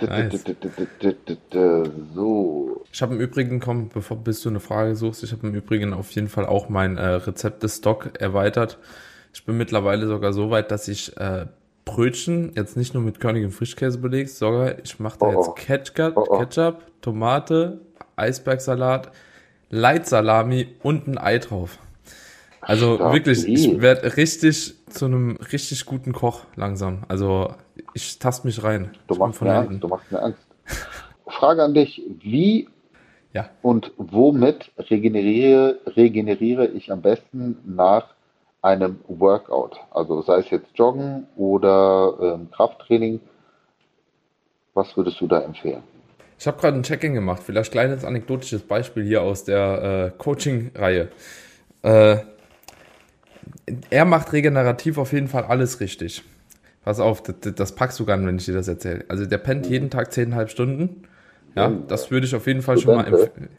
[0.00, 0.44] Nice.
[2.14, 2.82] So.
[2.96, 5.92] Ich habe im Übrigen, komm, bevor bis du eine Frage suchst, ich habe im Übrigen
[5.92, 8.78] auf jeden Fall auch mein äh, Rezepte-Stock erweitert.
[9.34, 11.44] Ich bin mittlerweile sogar so weit, dass ich äh,
[11.84, 15.52] Brötchen jetzt nicht nur mit körnigem Frischkäse belegt, sondern ich mache da oh, jetzt oh.
[15.52, 16.38] Ketchup, oh, oh.
[16.38, 17.82] Ketchup, Tomate,
[18.16, 19.10] Eisbergsalat,
[19.68, 21.78] Leitsalami und ein Ei drauf.
[22.62, 23.12] Also Stark.
[23.12, 27.04] wirklich, ich werde richtig zu einem richtig guten Koch langsam.
[27.08, 27.52] Also
[27.92, 28.92] ich taste mich rein.
[29.06, 30.40] Du machst, mir Angst, du machst mir Angst.
[31.26, 32.68] Frage an dich, wie
[33.36, 33.50] ja.
[33.60, 38.14] und womit regeneriere, regeneriere ich am besten nach
[38.62, 39.76] einem Workout?
[39.90, 43.20] Also sei es jetzt Joggen oder ähm, Krafttraining.
[44.72, 45.82] Was würdest du da empfehlen?
[46.38, 47.42] Ich habe gerade ein Check-in gemacht.
[47.44, 51.08] Vielleicht kleines anekdotisches Beispiel hier aus der äh, Coaching-Reihe.
[51.82, 52.16] Äh,
[53.90, 56.22] er macht regenerativ auf jeden Fall alles richtig.
[56.84, 59.04] Pass auf, das, das packst du gar nicht, wenn ich dir das erzähle.
[59.08, 61.06] Also der pennt jeden Tag zehneinhalb Stunden.
[61.56, 63.48] Ja, das würde ich auf jeden Fall schon mal empfehlen.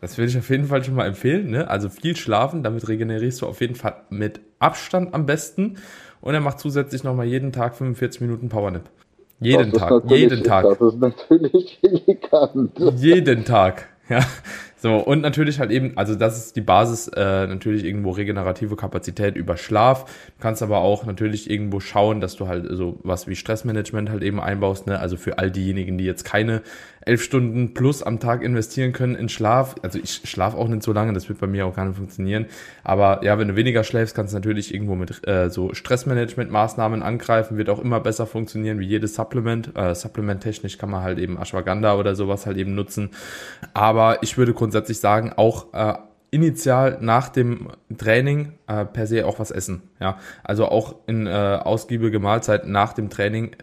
[0.00, 1.48] Das würde ich auf jeden Fall schon mal empfehlen.
[1.48, 1.70] Ne?
[1.70, 5.76] Also viel schlafen, damit regenerierst du auf jeden Fall mit Abstand am besten.
[6.20, 8.90] Und er macht zusätzlich nochmal jeden Tag 45 Minuten Powernap.
[9.38, 10.64] Jeden Tag, jeden Tag.
[10.64, 12.72] Das ist natürlich elegant.
[12.96, 14.20] Jeden Tag, ja.
[14.76, 19.36] So, und natürlich halt eben, also das ist die Basis, äh, natürlich irgendwo regenerative Kapazität
[19.36, 20.04] über Schlaf.
[20.04, 24.24] Du kannst aber auch natürlich irgendwo schauen, dass du halt so was wie Stressmanagement halt
[24.24, 24.98] eben einbaust, ne?
[24.98, 26.62] Also für all diejenigen, die jetzt keine
[27.04, 29.76] elf Stunden plus am Tag investieren können in Schlaf.
[29.82, 32.46] Also ich schlafe auch nicht so lange, das wird bei mir auch gar nicht funktionieren.
[32.84, 37.56] Aber ja, wenn du weniger schläfst, kannst du natürlich irgendwo mit äh, so Stressmanagement-Maßnahmen angreifen,
[37.56, 39.76] wird auch immer besser funktionieren wie jedes Supplement.
[39.76, 43.10] Äh, Supplement-technisch kann man halt eben Ashwagandha oder sowas halt eben nutzen.
[43.74, 45.94] Aber ich würde grundsätzlich sagen, auch äh,
[46.30, 49.82] initial nach dem Training äh, per se auch was essen.
[50.00, 53.54] Ja, also auch in äh, ausgiebige Mahlzeit nach dem Training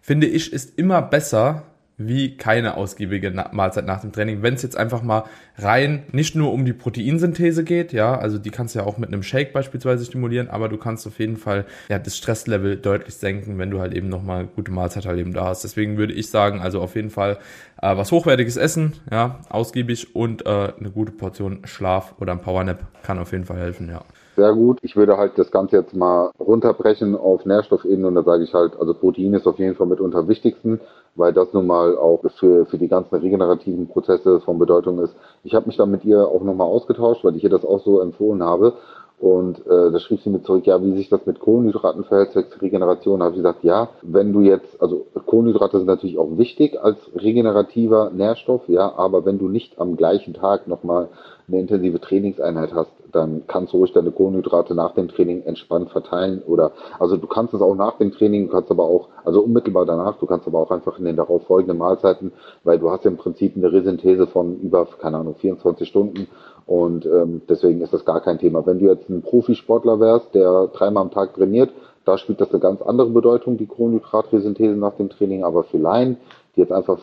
[0.00, 1.62] finde ich ist immer besser
[1.98, 4.42] wie keine ausgiebige Mahlzeit nach dem Training.
[4.42, 5.24] Wenn es jetzt einfach mal
[5.58, 9.08] rein nicht nur um die Proteinsynthese geht, ja, also die kannst du ja auch mit
[9.08, 13.58] einem Shake beispielsweise stimulieren, aber du kannst auf jeden Fall ja das Stresslevel deutlich senken,
[13.58, 15.64] wenn du halt eben nochmal gute Mahlzeit halt eben da hast.
[15.64, 17.38] Deswegen würde ich sagen, also auf jeden Fall
[17.82, 22.78] äh, was hochwertiges Essen, ja, ausgiebig und äh, eine gute Portion Schlaf oder ein Powernap
[23.02, 24.02] kann auf jeden Fall helfen, ja
[24.38, 24.78] sehr gut.
[24.82, 28.78] Ich würde halt das Ganze jetzt mal runterbrechen auf Nährstoffebene und da sage ich halt,
[28.78, 30.80] also Protein ist auf jeden Fall mitunter am wichtigsten,
[31.18, 35.14] weil das nun mal auch für, für die ganzen regenerativen Prozesse von Bedeutung ist.
[35.44, 38.00] Ich habe mich dann mit ihr auch nochmal ausgetauscht, weil ich ihr das auch so
[38.00, 38.74] empfohlen habe.
[39.20, 42.62] Und äh, da schrieb sie mir zurück, ja, wie sich das mit Kohlenhydraten verhält, zwecks
[42.62, 43.18] Regeneration.
[43.18, 46.98] Da habe ich gesagt, ja, wenn du jetzt, also Kohlenhydrate sind natürlich auch wichtig als
[47.16, 51.08] regenerativer Nährstoff, ja, aber wenn du nicht am gleichen Tag nochmal
[51.48, 56.42] eine intensive Trainingseinheit hast, dann kannst du ruhig deine Kohlenhydrate nach dem Training entspannt verteilen
[56.46, 59.86] oder also du kannst es auch nach dem Training, du kannst aber auch, also unmittelbar
[59.86, 62.32] danach, du kannst aber auch einfach in den darauf folgenden Mahlzeiten,
[62.64, 66.28] weil du hast im Prinzip eine Resynthese von über, keine Ahnung, 24 Stunden
[66.66, 68.66] und ähm, deswegen ist das gar kein Thema.
[68.66, 71.70] Wenn du jetzt ein Profisportler wärst, der dreimal am Tag trainiert,
[72.04, 76.16] da spielt das eine ganz andere Bedeutung, die Kohlenhydratresynthese nach dem Training, aber für Laien,
[76.56, 76.98] die jetzt einfach,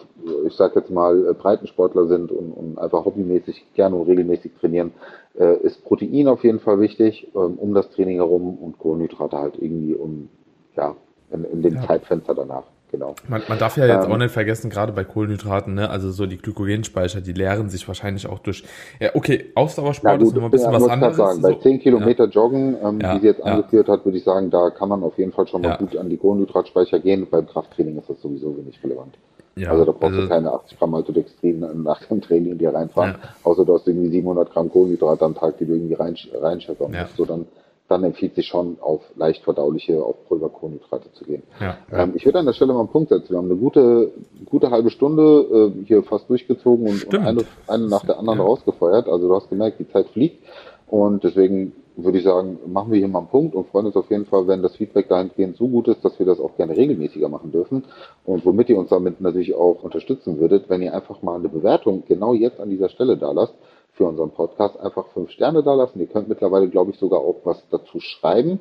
[0.45, 4.91] ich sag jetzt mal, Breitensportler sind und, und einfach hobbymäßig gerne und regelmäßig trainieren,
[5.37, 9.55] äh, ist Protein auf jeden Fall wichtig, ähm, um das Training herum und Kohlenhydrate halt
[9.57, 10.29] irgendwie um,
[10.75, 10.95] ja,
[11.31, 11.87] in, in dem ja.
[11.87, 12.63] Zeitfenster danach.
[12.91, 13.15] Genau.
[13.27, 16.25] Man, man darf ja jetzt ähm, auch nicht vergessen, gerade bei Kohlenhydraten, ne, also so
[16.27, 18.63] die Glykogenspeicher, die leeren sich wahrscheinlich auch durch.
[19.01, 21.17] Ja, okay, Ausdauersport gut, ist nochmal ein bisschen was anderes.
[21.17, 22.29] Sagen, bei 10 Kilometer ja.
[22.29, 23.45] Joggen, ähm, ja, die sie jetzt ja.
[23.45, 26.09] angeführt hat, würde ich sagen, da kann man auf jeden Fall schon mal gut an
[26.09, 27.27] die Kohlenhydratspeicher gehen.
[27.29, 29.17] Beim Krafttraining ist das sowieso wenig relevant.
[29.55, 33.15] Ja, also da brauchst also, du keine 80 Gramm Maltodextrin nach dem Training dir reinfahren,
[33.21, 33.29] ja.
[33.43, 37.03] außer du hast irgendwie 700 Gramm Kohlenhydrate am Tag, die du irgendwie reinscheppern ja.
[37.03, 37.15] musst.
[37.15, 37.45] So dann
[37.87, 41.43] dann empfiehlt sich schon, auf leicht verdauliche, auf Pulverkohlenhydrate zu gehen.
[41.59, 41.77] Ja.
[41.91, 43.29] Ähm, ich würde an der Stelle mal einen Punkt setzen.
[43.29, 44.11] Wir haben eine gute,
[44.45, 49.07] gute halbe Stunde äh, hier fast durchgezogen und, und eine, eine, nach der anderen rausgefeuert.
[49.07, 50.43] Also du hast gemerkt, die Zeit fliegt.
[50.87, 54.09] Und deswegen würde ich sagen, machen wir hier mal einen Punkt und freuen uns auf
[54.09, 57.29] jeden Fall, wenn das Feedback dahingehend so gut ist, dass wir das auch gerne regelmäßiger
[57.29, 57.83] machen dürfen.
[58.25, 62.03] Und womit ihr uns damit natürlich auch unterstützen würdet, wenn ihr einfach mal eine Bewertung
[62.07, 63.53] genau jetzt an dieser Stelle da lasst
[63.93, 65.99] für unseren Podcast einfach fünf Sterne da lassen.
[65.99, 68.59] Ihr könnt mittlerweile, glaube ich, sogar auch was dazu schreiben,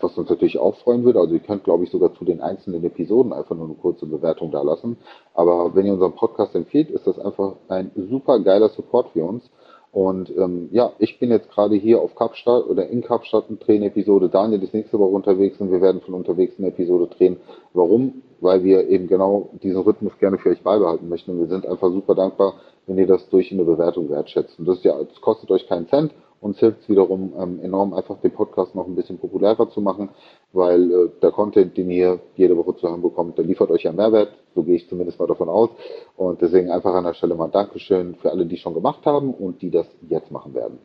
[0.00, 1.18] was uns natürlich auch freuen würde.
[1.18, 4.52] Also ihr könnt, glaube ich, sogar zu den einzelnen Episoden einfach nur eine kurze Bewertung
[4.52, 4.96] da lassen.
[5.34, 9.50] Aber wenn ihr unseren Podcast empfiehlt, ist das einfach ein super geiler Support für uns.
[9.96, 13.82] Und ähm, ja, ich bin jetzt gerade hier auf Kapstadt oder in Kapstadt und drehen
[13.82, 14.28] Episode.
[14.28, 17.38] Daniel ist nächste Woche unterwegs und wir werden von unterwegs eine Episode drehen.
[17.72, 18.20] Warum?
[18.42, 21.30] Weil wir eben genau diesen Rhythmus gerne für euch beibehalten möchten.
[21.30, 22.56] Und wir sind einfach super dankbar,
[22.86, 24.58] wenn ihr das durch eine Bewertung wertschätzt.
[24.58, 26.12] Und das ja, das kostet euch keinen Cent.
[26.40, 30.10] Uns hilft es wiederum ähm, enorm, einfach den Podcast noch ein bisschen populärer zu machen,
[30.52, 33.92] weil äh, der Content, den ihr jede Woche zu hören bekommt, der liefert euch ja
[33.92, 34.32] Mehrwert.
[34.54, 35.70] So gehe ich zumindest mal davon aus.
[36.16, 39.62] Und deswegen einfach an der Stelle mal Dankeschön für alle, die schon gemacht haben und
[39.62, 40.78] die das jetzt machen werden.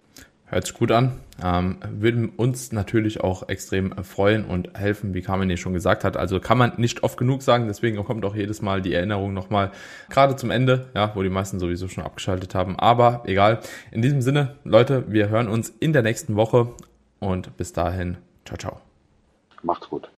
[0.51, 1.13] Hört sich gut an.
[1.41, 6.17] Ähm, würden uns natürlich auch extrem freuen und helfen, wie Carmen schon gesagt hat.
[6.17, 9.71] Also kann man nicht oft genug sagen, deswegen kommt auch jedes Mal die Erinnerung nochmal
[10.09, 12.77] gerade zum Ende, ja, wo die meisten sowieso schon abgeschaltet haben.
[12.77, 13.61] Aber egal.
[13.91, 16.67] In diesem Sinne, Leute, wir hören uns in der nächsten Woche
[17.19, 18.81] und bis dahin, ciao, ciao.
[19.63, 20.09] Macht's gut.